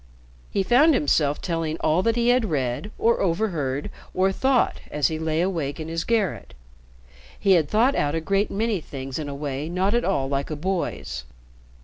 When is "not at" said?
9.69-10.03